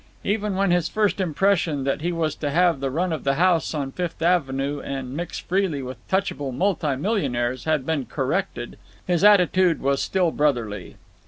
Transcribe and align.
Even 0.23 0.55
when 0.55 0.71
his 0.71 0.89
first 0.89 1.21
impression, 1.21 1.83
that 1.83 2.01
he 2.01 2.11
was 2.11 2.33
to 2.33 2.49
have 2.49 2.79
the 2.79 2.89
run 2.89 3.13
of 3.13 3.23
the 3.23 3.35
house 3.35 3.71
on 3.75 3.91
Fifth 3.91 4.19
Avenue 4.19 4.79
and 4.81 5.15
mix 5.15 5.37
freely 5.37 5.83
with 5.83 5.97
touchable 6.07 6.51
multi 6.51 6.95
millionaires, 6.95 7.65
had 7.65 7.85
been 7.85 8.07
corrected, 8.07 8.79
his 9.05 9.23
altitude 9.23 9.79
was 9.79 10.01
still 10.01 10.31
brotherly. 10.31 10.95